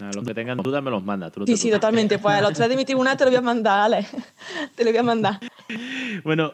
[0.00, 1.30] A los que tengan dudas me los manda.
[1.46, 2.18] sí, sí, totalmente.
[2.18, 4.06] Pues a los tres de mi tribunal te lo voy a mandar, Ale.
[4.74, 5.40] te lo voy a mandar.
[6.24, 6.50] Bueno,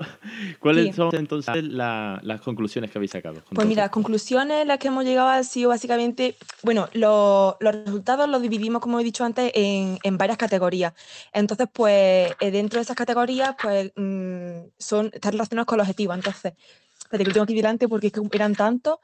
[0.61, 3.42] ¿cuáles son entonces las conclusiones que habéis sacado?
[3.50, 8.42] Pues mira, las conclusiones las que hemos llegado han sido básicamente, bueno, los resultados los
[8.42, 10.92] dividimos, como he dicho antes, en, en varias categorías.
[11.32, 16.16] Entonces, pues eh, dentro de esas categorías, pues mm, son, están relacionados con los objetivos.
[16.16, 16.52] Entonces,
[16.98, 18.98] espérate que lo tengo aquí delante porque eran tantos.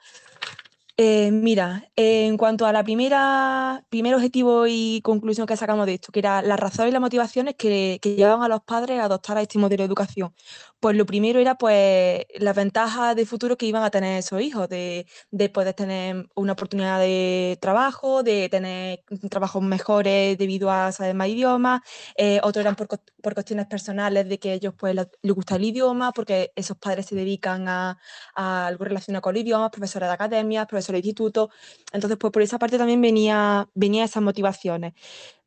[1.04, 6.12] Eh, mira, en cuanto a la primera, primer objetivo y conclusión que sacamos de esto,
[6.12, 9.42] que era las razones y las motivaciones que, llevaban a los padres a adoptar a
[9.42, 10.32] este modelo de educación.
[10.78, 14.68] Pues lo primero era pues las ventajas de futuro que iban a tener esos hijos,
[14.68, 21.14] de, de poder tener una oportunidad de trabajo, de tener trabajos mejores debido a saber
[21.14, 21.80] más idiomas,
[22.16, 26.12] eh, otros eran por, por, cuestiones personales de que ellos pues les, gusta el idioma,
[26.12, 27.98] porque esos padres se dedican a,
[28.34, 31.50] a algo relacionado con el idioma, profesores de academia, profesores de instituto,
[31.92, 34.94] entonces pues por esa parte también venía, venía esas motivaciones.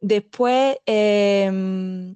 [0.02, 0.78] Después...
[0.86, 2.16] Eh,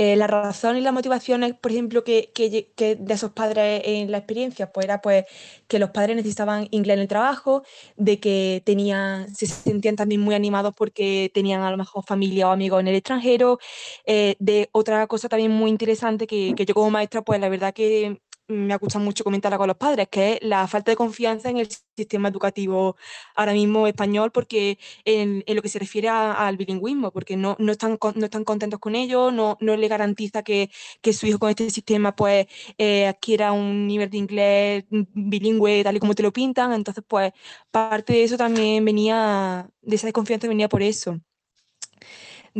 [0.00, 2.48] eh, la razón y las motivaciones, por ejemplo, que, que,
[2.96, 5.24] de esos padres en la experiencia, pues era pues
[5.66, 7.64] que los padres necesitaban inglés en el trabajo,
[7.96, 12.52] de que tenían, se sentían también muy animados porque tenían a lo mejor familia o
[12.52, 13.58] amigos en el extranjero.
[14.06, 17.74] Eh, de otra cosa también muy interesante que, que yo como maestra, pues la verdad
[17.74, 21.50] que me ha gustado mucho comentarla con los padres, que es la falta de confianza
[21.50, 22.96] en el sistema educativo
[23.34, 27.98] ahora mismo español, porque en, lo que se refiere al bilingüismo, porque no, no, están,
[28.14, 30.70] no están contentos con ello, no, no le garantiza que,
[31.02, 32.46] que su hijo con este sistema pues
[32.78, 37.32] eh, adquiera un nivel de inglés bilingüe tal y como te lo pintan, entonces pues
[37.70, 41.20] parte de eso también venía, de esa desconfianza venía por eso.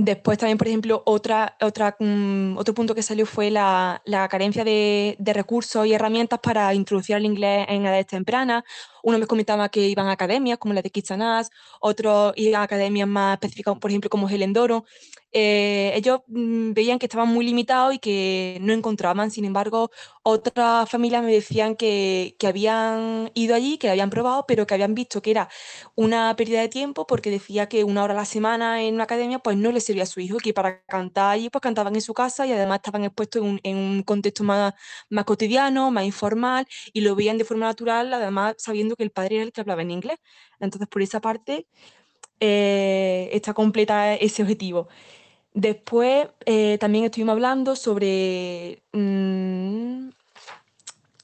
[0.00, 1.56] Después también, por ejemplo, otra,
[1.98, 6.72] mm, otro punto que salió fue la, la carencia de, de, recursos y herramientas para
[6.72, 8.62] introducir el inglés en edades tempranas.
[9.02, 13.08] Uno me comentaba que iban a academias como la de Kitsanás, otros iban a academias
[13.08, 14.84] más específicas, por ejemplo, como Helen Doro.
[15.32, 19.30] Eh, ellos mm, veían que estaban muy limitados y que no encontraban.
[19.30, 19.90] Sin embargo,
[20.22, 24.94] otras familias me decían que, que, habían ido allí, que habían probado, pero que habían
[24.94, 25.48] visto que era
[25.94, 29.38] una pérdida de tiempo porque decía que una hora a la semana en una academia
[29.38, 32.14] pues no le servía a su hijo que para cantar allí pues cantaban en su
[32.14, 34.74] casa y además estaban expuestos en un, en un contexto más,
[35.10, 39.36] más cotidiano, más informal y lo veían de forma natural, además sabiendo que el padre
[39.36, 40.18] era el que hablaba en inglés.
[40.60, 41.66] Entonces, por esa parte,
[42.40, 44.88] eh, está completa ese objetivo.
[45.60, 50.10] Después eh, también estuvimos hablando sobre mmm,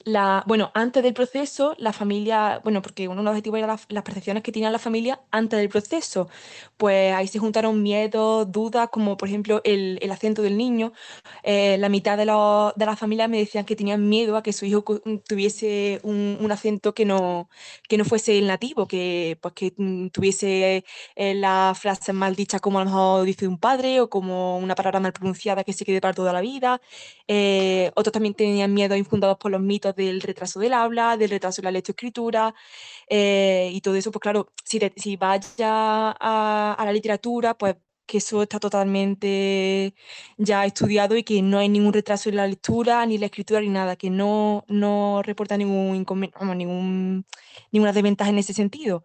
[0.05, 4.03] la, bueno, antes del proceso, la familia, bueno, porque uno de los objetivos era las,
[4.03, 6.29] percepciones que tenía la familia antes del proceso.
[6.77, 10.93] Pues ahí se juntaron miedos, dudas, como por ejemplo el, el acento del niño.
[11.43, 14.65] Eh, la mitad de, de las familias me decían que tenían miedo a que su
[14.65, 17.49] hijo mm, tuviese un, un acento que no,
[17.89, 22.61] que no fuese el nativo, que, pues, que mm, tuviese eh, las frases mal dichas
[22.61, 25.83] como a lo mejor dice un padre o como una palabra mal pronunciada que se
[25.85, 26.79] quede para toda la vida.
[27.27, 31.61] Eh, otros también tenían miedo infundados por los mitos del retraso del habla, del retraso
[31.61, 32.53] de la lectoescritura
[33.09, 38.19] eh, y todo eso, pues claro, si, si vas ya a, la literatura, pues que
[38.19, 39.95] eso está totalmente
[40.37, 43.69] ya estudiado y que no hay ningún retraso en la lectura, ni la escritura, ni
[43.69, 46.05] nada, que no, no reporta ningún,
[46.57, 47.25] ningún,
[47.71, 49.03] ninguna desventaja en ese sentido.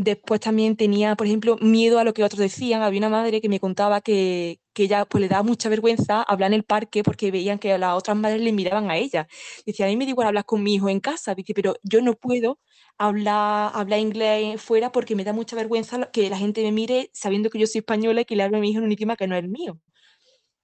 [0.00, 2.82] Después también tenía, por ejemplo, miedo a lo que otros decían.
[2.82, 6.50] Había una madre que me contaba que, que ella pues, le daba mucha vergüenza hablar
[6.52, 9.26] en el parque porque veían que las otras madres le miraban a ella.
[9.66, 12.00] Decía, a mí me da igual hablar con mi hijo en casa, dice, pero yo
[12.00, 12.60] no puedo
[12.96, 17.50] hablar, hablar inglés fuera porque me da mucha vergüenza que la gente me mire sabiendo
[17.50, 19.26] que yo soy española y que le hablo a mi hijo en un idioma que
[19.26, 19.80] no es el mío.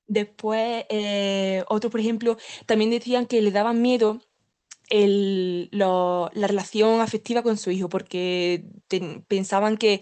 [0.06, 4.20] Después, eh, otros, por ejemplo, también decían que le daban miedo
[4.90, 8.64] el, la relación afectiva con su hijo, porque
[9.28, 10.00] pensaban que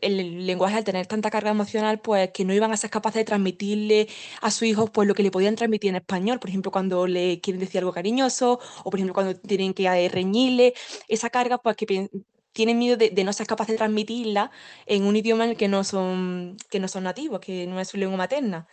[0.00, 3.24] el lenguaje al tener tanta carga emocional, pues que no iban a ser capaces de
[3.24, 4.08] transmitirle
[4.40, 7.40] a su hijo pues lo que le podían transmitir en español, por ejemplo, cuando le
[7.40, 10.74] quieren decir algo cariñoso, o por ejemplo cuando tienen que eh, reñirle,
[11.08, 12.08] esa carga pues que
[12.52, 14.50] tienen miedo de, de, no ser capaces de transmitirla
[14.86, 17.88] en un idioma en el que no son, que no son nativos, que no es
[17.88, 18.66] su lengua materna.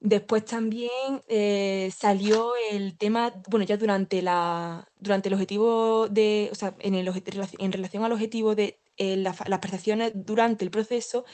[0.00, 6.54] Después también eh, salió el tema, bueno, ya durante, la, durante el objetivo de, o
[6.54, 7.08] sea, en, el,
[7.58, 11.24] en relación al objetivo de eh, las percepciones durante el proceso,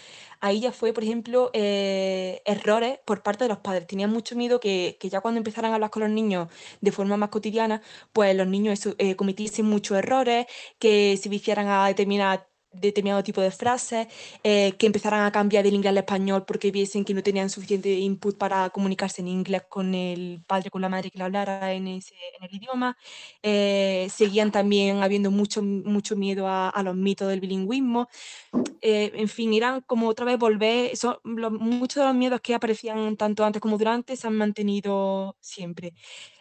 [0.40, 3.86] ahí ya fue, por ejemplo, eh, errores por parte de los padres.
[3.86, 6.48] Tenían mucho miedo que, que, ya cuando empezaran a hablar con los niños
[6.80, 7.82] de forma más cotidiana,
[8.14, 8.80] pues los niños
[9.16, 10.46] cometiesen muchos errores,
[10.78, 12.40] que se viciaran a determinadas
[12.80, 14.06] determinado tipo de frases,
[14.42, 17.90] eh, que empezaran a cambiar del inglés al español porque viesen que no tenían suficiente
[17.92, 21.88] input para comunicarse en inglés con el padre, con la madre que le hablara en,
[21.88, 22.96] ese, en el idioma.
[23.42, 28.08] Eh, seguían también habiendo mucho, mucho miedo a, a los mitos del bilingüismo.
[28.80, 33.16] Eh, en fin, eran como otra vez volver, son, muchos de los miedos que aparecían
[33.16, 35.94] tanto antes como durante se han mantenido siempre.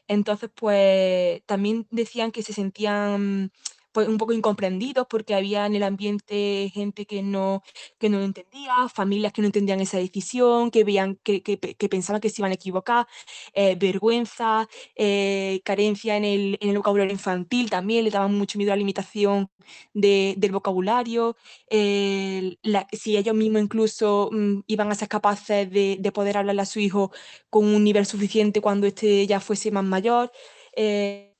[0.08, 3.52] Entonces, pues también decían que se sentían
[3.93, 7.63] pues, un poco incomprendidos porque había en el ambiente gente que no,
[7.99, 11.58] que no lo entendía, familias que no entendían esa decisión, que, veían, que, que,
[11.89, 13.08] pensaban que se iban a equivocar,
[13.53, 18.71] eh, vergüenza, eh, carencia en el, en el, vocabulario infantil también, le daban mucho miedo
[18.73, 19.49] a la limitación
[19.93, 21.38] de, del vocabulario,
[21.69, 26.65] la, si ellos mismos incluso mm, iban a ser capaces de, de, poder hablarle a
[26.65, 27.12] su hijo
[27.49, 30.32] con un nivel suficiente cuando éste ya fuese más mayor.
[30.75, 31.36] Eh,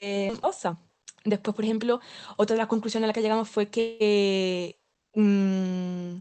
[0.00, 0.32] eh,
[1.26, 2.00] Después, por ejemplo,
[2.36, 4.78] otra de las conclusiones a las que llegamos fue que
[5.14, 6.18] mm,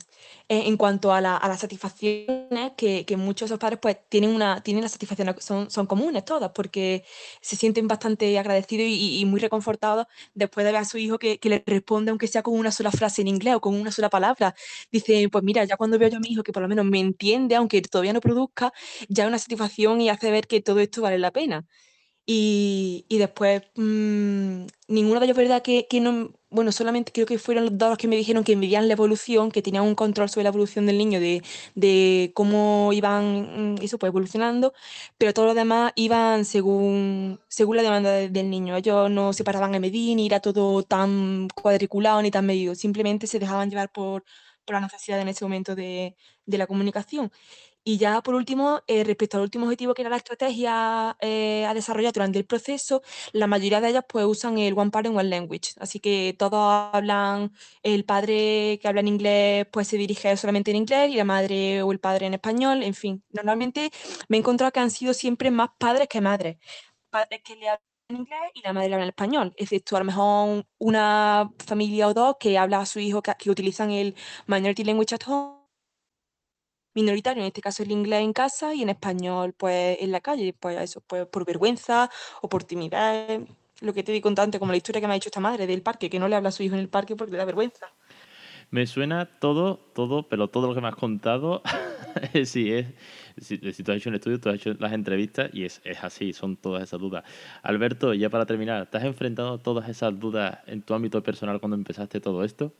[0.48, 4.32] en cuanto a, la, a las satisfacciones, que, que, muchos de esos padres pues tienen,
[4.32, 7.04] una, tienen las satisfacciones, son, son comunes todas, porque
[7.42, 11.40] se sienten bastante agradecidos y, y muy reconfortados después de ver a su hijo que,
[11.40, 14.10] que, le responde, aunque sea con una sola frase en inglés o con una sola
[14.10, 14.56] palabra.
[14.92, 17.00] Dice, pues mira, ya cuando veo yo a mi hijo que por lo menos me
[17.00, 18.72] entiende, aunque todavía no produzca,
[19.10, 21.66] ya es una satisfacción y hace ver que todo esto vale la pena.
[22.28, 25.62] Y, y después, mmm, ninguno de ellos, ¿verdad?
[25.62, 28.56] Que, que, no, bueno, solamente creo que fueron los dos los que me dijeron que
[28.56, 31.44] medían la evolución, que tenían un control sobre la evolución del niño, de,
[31.76, 34.74] de cómo iban, mm, eso, pues evolucionando,
[35.20, 38.76] pero todos los demás iban según, según la demanda de, del niño.
[38.76, 43.28] Ellos no se paraban a medir, ni era todo tan cuadriculado ni tan medido, simplemente
[43.28, 44.24] se dejaban llevar por,
[44.66, 47.32] por la necesidad en ese momento de, de la comunicación.
[47.88, 51.74] Y ya por último, eh, respecto al último objetivo que era la estrategia eh, a
[51.76, 55.74] desarrollar durante el proceso, la mayoría de ellas pues usan el One Parent One Language.
[55.80, 56.56] Así que todos
[56.92, 57.52] hablan,
[57.84, 61.84] el padre que habla en inglés pues se dirige solamente en inglés y la madre
[61.84, 62.82] o el padre en español.
[62.82, 63.92] En fin, normalmente
[64.30, 66.58] me he encontrado que han sido siempre más padres que madres.
[67.12, 70.06] Padres que le hablan en inglés y la madre habla en español, excepto a lo
[70.06, 74.16] mejor una familia o dos que habla a su hijo que, que utilizan el
[74.48, 75.65] Minority Language at Home
[76.96, 80.54] minoritario, en este caso el inglés en casa y en español pues en la calle,
[80.60, 82.10] pues eso, pues por vergüenza
[82.42, 83.42] o por timidez,
[83.82, 85.82] lo que te di contante, como la historia que me ha dicho esta madre del
[85.82, 87.88] parque, que no le habla a su hijo en el parque porque le da vergüenza.
[88.72, 91.62] Me suena todo, todo, pero todo lo que me has contado,
[92.46, 92.88] sí, es,
[93.38, 96.34] si, tú has hecho un estudio, tú has hecho las entrevistas y es, es así,
[96.34, 97.24] son todas esas dudas.
[97.62, 101.76] Alberto, ya para terminar, ¿te has enfrentado todas esas dudas en tu ámbito personal cuando
[101.76, 102.74] empezaste todo esto?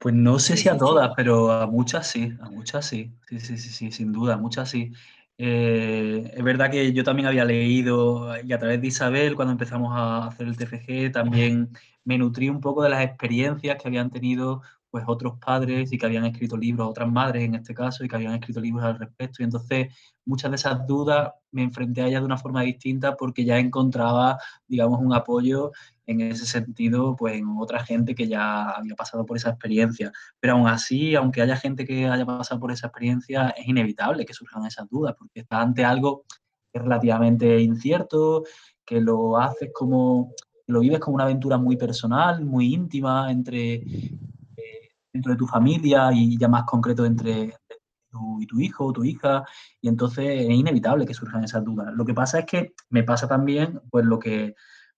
[0.00, 3.56] Pues no sé si a todas, pero a muchas sí, a muchas sí, sí, sí,
[3.56, 4.92] sí, sí sin duda, muchas sí.
[5.38, 9.92] Eh, es verdad que yo también había leído y a través de Isabel, cuando empezamos
[9.96, 11.70] a hacer el TFG, también
[12.04, 16.06] me nutrí un poco de las experiencias que habían tenido pues otros padres y que
[16.06, 19.42] habían escrito libros, otras madres en este caso, y que habían escrito libros al respecto.
[19.42, 19.88] Y entonces
[20.24, 24.38] muchas de esas dudas me enfrenté a ellas de una forma distinta porque ya encontraba,
[24.68, 25.72] digamos, un apoyo
[26.06, 30.12] en ese sentido, pues en otra gente que ya había pasado por esa experiencia.
[30.40, 34.34] Pero aún así, aunque haya gente que haya pasado por esa experiencia, es inevitable que
[34.34, 36.24] surjan esas dudas, porque está ante algo
[36.72, 38.44] que es relativamente incierto,
[38.84, 40.32] que lo haces como,
[40.66, 43.82] lo vives como una aventura muy personal, muy íntima entre
[45.12, 47.56] dentro de tu familia y ya más concreto entre
[48.10, 49.44] tú y tu hijo o tu hija,
[49.80, 51.92] y entonces es inevitable que surjan esas dudas.
[51.94, 54.54] Lo que pasa es que me pasa también, pues lo que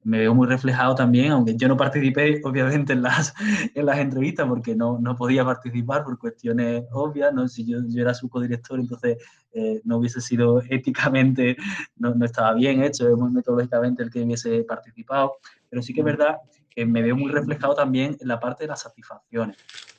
[0.06, 3.34] me veo muy reflejado también, aunque yo no participé obviamente en las,
[3.74, 7.48] en las entrevistas porque no, no podía participar por cuestiones obvias, ¿no?
[7.48, 9.18] si yo, yo era su codirector, entonces
[9.52, 11.56] eh, no hubiese sido éticamente,
[11.96, 15.38] no, no, estaba bien hecho, metodológicamente el que hubiese participado,
[15.68, 16.36] pero sí que es verdad
[16.70, 19.56] que me veo muy reflejado también en la parte de las satisfacciones.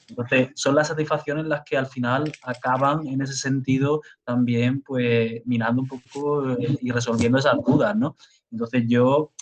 [0.10, 5.82] Entonces, son las satisfacciones las que al final acaban en ese sentido también, pues, mirando
[5.82, 8.16] un poco eh, y resolviendo esas dudas, ¿no?
[8.52, 9.34] Entonces, yo,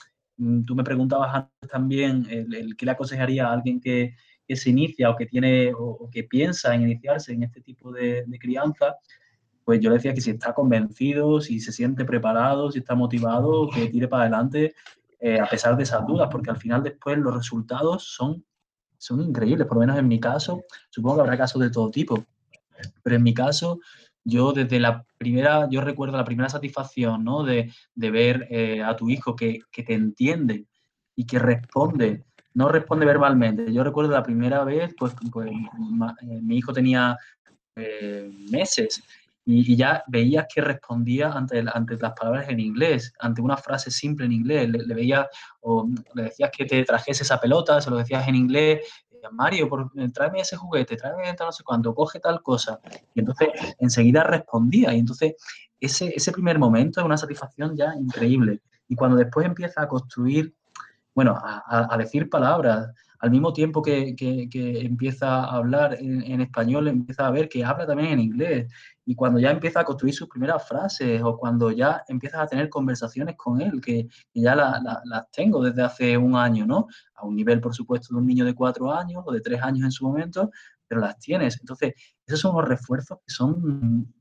[0.65, 4.15] tú me preguntabas antes también el, qué le aconsejaría a alguien que,
[4.47, 8.23] que, se inicia o que tiene o, que piensa en iniciarse en este tipo de,
[8.25, 8.95] de crianza,
[9.63, 13.69] pues yo le decía que si está convencido, si se siente preparado, si está motivado,
[13.69, 14.75] que tire para adelante
[15.19, 18.43] eh, a pesar de esas dudas, porque al final después los resultados son
[18.97, 22.25] son increíbles, por lo menos en mi caso, supongo que habrá casos de todo tipo,
[23.03, 23.79] pero en mi caso,
[24.25, 27.43] yo desde la primera, yo recuerdo la primera satisfacción, ¿no?
[27.43, 30.65] De, de ver eh, a tu hijo que, que, te entiende
[31.15, 33.71] y que responde, no responde verbalmente.
[33.71, 37.15] Yo recuerdo la primera vez, pues, pues eh, mi hijo tenía
[37.75, 39.03] eh, meses
[39.45, 44.25] y, ya veías que respondía ante, ante las palabras en inglés, ante una frase simple
[44.25, 44.69] en inglés.
[44.69, 45.27] Le, veías
[45.61, 48.81] o le decías que te trajese esa pelota, se lo decías en inglés,
[49.31, 52.79] Mario, por, eh, tráeme ese juguete, tráeme no sé cuánto, coge tal cosa.
[53.13, 54.93] Y entonces enseguida respondía.
[54.93, 55.35] Y entonces
[55.79, 58.61] ese, ese primer momento es una satisfacción ya increíble.
[58.87, 60.53] Y cuando después empieza a construir,
[61.13, 62.89] bueno, a, a decir palabras,
[63.25, 64.15] al mismo tiempo que,
[64.51, 68.71] empieza a hablar en, español, empieza a ver que habla también en inglés.
[69.05, 72.69] Y cuando ya empieza a construir sus primeras frases o cuando ya empiezas a tener
[72.69, 76.87] conversaciones con él, que, ya las tengo desde hace un año, ¿no?
[77.15, 79.85] A un nivel, por supuesto, de un niño de cuatro años o de tres años
[79.85, 80.49] en su momento,
[80.87, 81.57] pero las tienes.
[81.59, 81.93] Entonces,
[82.25, 84.11] esos son unos refuerzos que son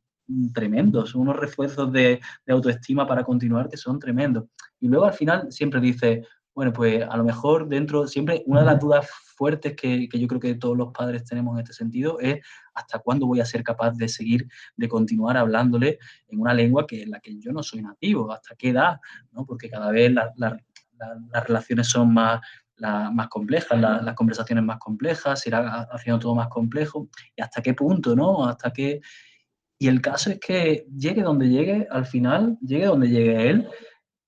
[0.53, 4.45] tremendos, son unos refuerzos de, de autoestima para continuar que son tremendos.
[4.81, 8.67] Y luego al final siempre dice, bueno, pues a lo mejor dentro, siempre una de
[8.67, 12.45] las dudas fuertes que, yo creo que todos los padres tenemos en este sentido es
[12.75, 17.03] hasta cuándo voy a ser capaz de seguir, de continuar hablándole en una lengua que
[17.03, 19.01] en la que yo no soy nativo, hasta qué edad,
[19.33, 19.45] ¿no?
[19.45, 22.41] Porque cada vez las relaciones son más,
[22.79, 27.75] más complejas, las conversaciones más complejas, se irá haciendo todo más complejo, y hasta qué
[27.75, 28.47] punto, ¿no?
[28.47, 29.01] Hasta qué...
[29.77, 33.69] Y el caso es que llegue donde llegue, al final, llegue donde llegue él,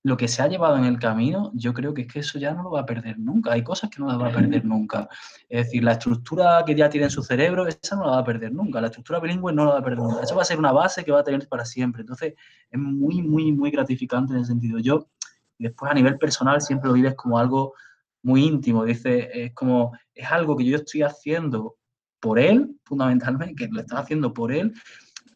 [0.07, 2.53] lo que se ha llevado en el camino, yo creo que es que eso ya
[2.53, 3.51] no lo va a perder nunca.
[3.51, 5.09] Hay cosas que no las va a perder nunca.
[5.49, 8.23] Es decir, la estructura que ya tiene en su cerebro, esa no la va a
[8.23, 8.79] perder nunca.
[8.79, 10.23] La estructura bilingüe no la va a perder nunca.
[10.23, 12.03] Eso va a ser una base que va a tener para siempre.
[12.03, 12.35] Entonces,
[12.71, 14.79] es muy, muy, muy gratificante en ese sentido.
[14.79, 15.09] Yo,
[15.59, 17.73] después a nivel personal, siempre lo vives como algo
[18.23, 18.85] muy íntimo.
[18.85, 21.75] Dice, es como, es algo que yo estoy haciendo
[22.21, 24.73] por él, fundamentalmente, que lo estás haciendo por él,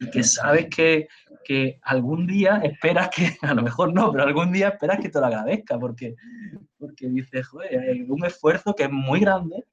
[0.02, 1.08] y que sabes que,
[1.46, 5.20] que, algún día esperas que, a lo mejor no, pero algún día esperas que te
[5.20, 6.16] lo agradezca, porque,
[6.78, 9.64] porque dices, joder, hay un esfuerzo que es muy grande,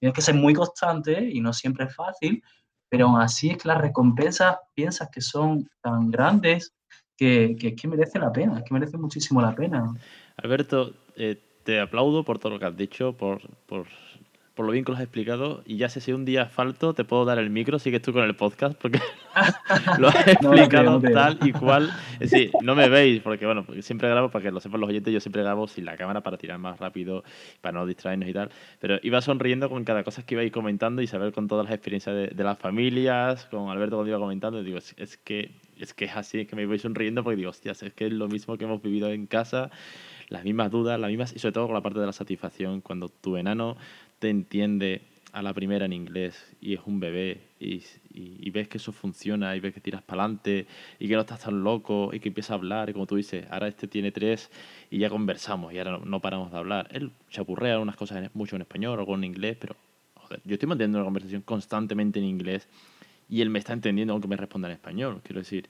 [0.00, 2.42] tienes que ser muy constante y no siempre es fácil,
[2.88, 6.74] pero aún así es que las recompensas piensas que son tan grandes
[7.16, 9.94] que, que, que merece la pena, es que merece muchísimo la pena.
[10.36, 13.86] Alberto, eh, te aplaudo por todo lo que has dicho, por, por
[14.58, 15.62] por lo bien que lo has explicado.
[15.66, 18.24] Y ya sé si un día falto, te puedo dar el micro, sigues tú con
[18.24, 18.98] el podcast, porque
[20.00, 21.92] lo has explicado tal y cual.
[22.18, 25.14] Es decir, no me veis, porque bueno, siempre grabo, para que lo sepan los oyentes,
[25.14, 27.22] yo siempre grabo sin la cámara para tirar más rápido,
[27.60, 28.50] para no distraernos y tal.
[28.80, 32.16] Pero iba sonriendo con cada cosa que ibais comentando y saber con todas las experiencias
[32.36, 36.40] de, las familias, con Alberto cuando iba comentando, digo, es, que es que es así,
[36.40, 38.82] es que me voy sonriendo porque digo, hostias, es que es lo mismo que hemos
[38.82, 39.70] vivido en casa,
[40.28, 43.08] las mismas dudas, las mismas, y sobre todo con la parte de la satisfacción, cuando
[43.08, 43.76] tu enano
[44.18, 45.02] te entiende
[45.32, 49.54] a la primera en inglés y es un bebé y, y, ves que eso funciona
[49.54, 50.66] y ves que tiras para adelante
[50.98, 53.46] y que no estás tan loco y que empieza a hablar y como tú dices,
[53.50, 54.50] ahora este tiene tres
[54.90, 56.88] y ya conversamos y ahora no, paramos de hablar.
[56.92, 59.76] Él chapurrea unas cosas mucho en español, algo en inglés, pero
[60.44, 62.68] yo estoy manteniendo una conversación constantemente en inglés
[63.28, 65.20] y él me está entendiendo aunque me responda en español.
[65.22, 65.68] Quiero decir,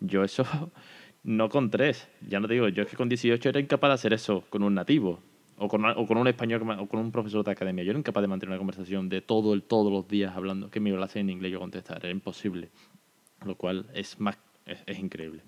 [0.00, 0.44] yo eso
[1.22, 3.94] no con tres, ya no te digo, yo es que con 18 era incapaz de
[3.94, 5.20] hacer eso con un nativo
[5.58, 7.84] o con, o con un español o con un profesor de academia.
[7.84, 10.80] Yo era incapaz de mantener una conversación de todo el, todos los días hablando, que
[10.80, 11.98] me hacer en inglés yo contestar.
[11.98, 12.70] Era imposible.
[13.44, 15.42] Lo cual es más es, increíble.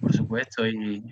[0.00, 1.02] Por supuesto, y,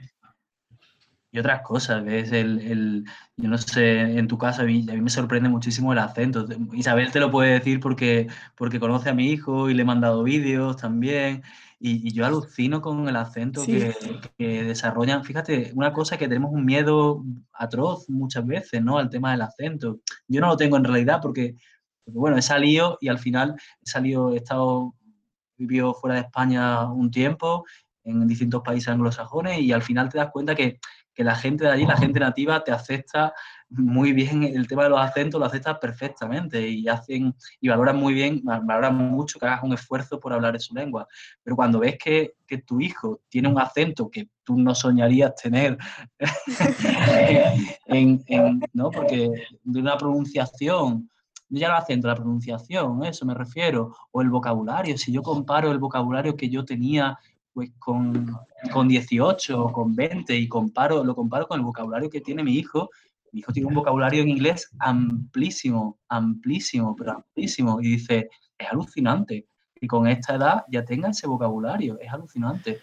[1.33, 3.05] y otras cosas, es el, el,
[3.37, 6.47] yo no sé, en tu casa a mí, a mí, me sorprende muchísimo el acento.
[6.73, 8.27] Isabel te lo puede decir porque,
[8.57, 11.43] porque conoce a mi hijo y le he mandado vídeos también.
[11.79, 13.95] Y, yo alucino con el acento que,
[14.39, 15.25] desarrollan.
[15.25, 18.99] Fíjate, una cosa que tenemos un miedo atroz muchas veces, ¿no?
[18.99, 20.01] Al tema del acento.
[20.27, 21.55] Yo no lo tengo en realidad porque,
[22.07, 24.95] bueno, he salido y al final he salido, he estado,
[25.57, 27.65] vivido fuera de España un tiempo,
[28.05, 30.79] en distintos países anglosajones, y al final te das cuenta que,
[31.15, 33.35] que la gente de allí, la gente nativa, te acepta
[33.69, 38.15] muy bien el tema de los acentos, lo aceptas perfectamente y hacen y valoran muy
[38.15, 41.07] bien, valoran mucho que hagas un esfuerzo por hablar en su lengua.
[41.43, 45.79] Pero cuando ves que, que tu hijo tiene un acento que tú no soñarías tener,
[47.87, 48.25] en,
[48.73, 48.91] ¿no?
[48.91, 49.31] porque
[49.63, 51.11] de una pronunciación,
[51.49, 55.79] ya el acento, la pronunciación, eso me refiero, o el vocabulario, si yo comparo el
[55.79, 57.19] vocabulario que yo tenía
[57.53, 58.37] pues con,
[58.73, 62.55] con 18 o con 20 y comparo, lo comparo con el vocabulario que tiene mi
[62.55, 62.91] hijo,
[63.33, 67.81] mi hijo tiene un vocabulario en inglés amplísimo, amplísimo, pero amplísimo.
[67.81, 68.29] Y dice,
[68.59, 69.47] es alucinante.
[69.81, 72.81] Y con esta edad ya tenga ese vocabulario, es alucinante.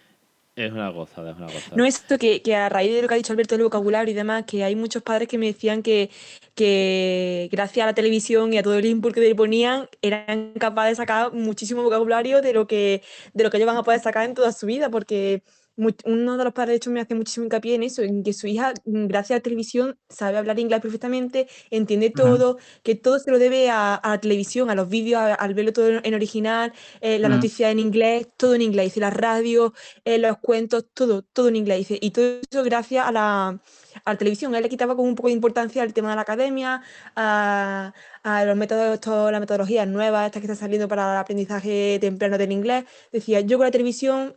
[0.58, 1.76] Es una gozada, es una gozada.
[1.76, 4.12] No es esto que, que, a raíz de lo que ha dicho Alberto del vocabulario
[4.12, 6.10] y demás, que hay muchos padres que me decían que,
[6.56, 10.94] que gracias a la televisión y a todo el input que le ponían, eran capaces
[10.94, 13.04] de sacar muchísimo vocabulario de lo que,
[13.36, 15.44] de lo que ellos van a poder sacar en toda su vida, porque
[15.78, 18.48] uno de los padres, de hecho, me hace muchísimo hincapié en eso, en que su
[18.48, 23.30] hija, mm, gracias a la televisión, sabe hablar inglés perfectamente, entiende todo, que todo se
[23.32, 27.30] lo debe a, la televisión, a los vídeos, al verlo todo en original, eh, la
[27.30, 29.74] noticia en inglés, todo en inglés, y la radio,
[30.04, 31.88] eh, los cuentos, todo, todo en inglés.
[31.90, 33.60] Y todo eso gracias a la,
[34.06, 34.56] a la televisión.
[34.56, 36.82] Él le quitaba como un poco de importancia al tema de la academia,
[37.16, 39.00] a, a los métodos,
[39.32, 42.86] las metodologías nuevas, estas que están saliendo para el aprendizaje temprano del inglés.
[43.12, 44.36] Decía, yo con la televisión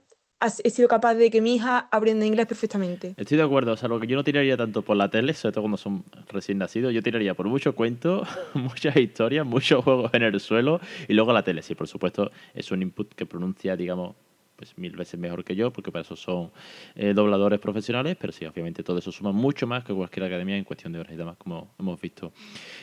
[0.64, 3.14] he sido capaz de que mi hija aprenda inglés perfectamente.
[3.16, 5.52] Estoy de acuerdo, o sea, lo que yo no tiraría tanto por la tele, sobre
[5.52, 10.22] todo cuando son recién nacidos, yo tiraría por muchos cuentos, muchas historias, muchos juegos en
[10.22, 14.14] el suelo y luego la tele, sí, por supuesto, es un input que pronuncia, digamos,
[14.60, 16.50] pues mil veces mejor que yo, porque para eso son
[16.94, 20.64] eh, dobladores profesionales, pero sí, obviamente todo eso suma mucho más que cualquier academia en
[20.64, 22.34] cuestión de horas y demás, como hemos visto.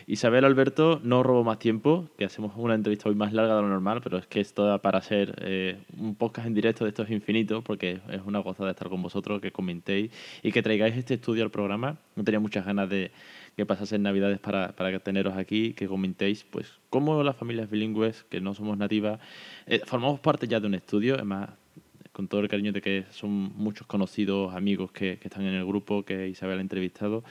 [0.07, 3.69] Isabel Alberto, no robo más tiempo, que hacemos una entrevista hoy más larga de lo
[3.69, 7.11] normal, pero es que esto para ser eh, un podcast en directo de esto es
[7.11, 10.11] infinito, porque es una gozada estar con vosotros, que comentéis
[10.41, 11.99] y que traigáis este estudio al programa.
[12.15, 13.11] No tenía muchas ganas de
[13.55, 18.39] que pasasen navidades para, para teneros aquí, que comentéis pues cómo las familias bilingües, que
[18.39, 19.19] no somos nativas,
[19.65, 21.49] eh, formamos parte ya de un estudio, además
[22.17, 25.63] con todo el cariño de que son muchos conocidos, amigos que, que están en el
[25.63, 27.23] grupo, que Isabel ha entrevistado,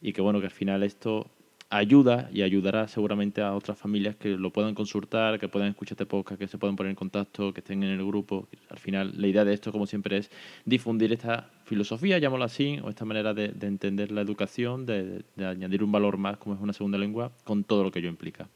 [0.00, 1.28] y que bueno, que al final esto
[1.70, 6.06] ayuda y ayudará seguramente a otras familias que lo puedan consultar, que puedan escuchar este
[6.06, 8.46] podcast, que se puedan poner en contacto, que estén en el grupo.
[8.70, 10.30] Al final, la idea de esto, como siempre, es
[10.64, 15.82] difundir esta filosofía, llamémoslo así, o esta manera de, entender la educación, de, de, añadir
[15.82, 18.48] un valor más como es una segunda lengua, con todo lo que ello implica.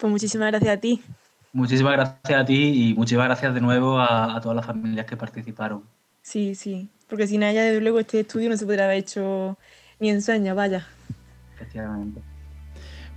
[0.00, 1.00] Pues muchísimas gracias a ti.
[1.52, 5.82] Muchísimas gracias a ti y muchísimas gracias de nuevo a, todas las familias que participaron.
[6.22, 9.56] Sí, sí, porque sin ella, desde luego, este estudio no se podría haber hecho
[9.98, 10.86] ni en sueño, vaya.
[11.54, 12.20] Efectivamente.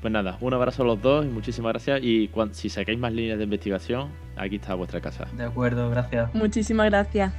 [0.01, 2.01] Pues nada, un abrazo a los dos y muchísimas gracias.
[2.01, 5.27] Y si sacáis más líneas de investigación, aquí está vuestra casa.
[5.37, 6.33] De acuerdo, gracias.
[6.33, 7.33] Muchísimas gracias.